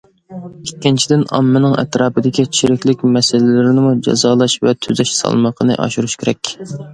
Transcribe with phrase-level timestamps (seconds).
[0.67, 6.53] ئىككىنچىدىن، ئاممىنىڭ ئەتراپىدىكى چىرىكلىك مەسىلىلىرىنىمۇ جازالاش ۋە تۈزەش سالمىقىنى ئاشۇرۇش كېرەك.